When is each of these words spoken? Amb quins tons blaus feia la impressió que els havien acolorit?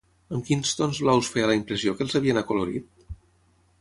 Amb 0.35 0.45
quins 0.47 0.71
tons 0.79 1.01
blaus 1.05 1.29
feia 1.35 1.49
la 1.51 1.57
impressió 1.59 1.93
que 1.99 2.03
els 2.07 2.17
havien 2.21 2.41
acolorit? 2.43 2.89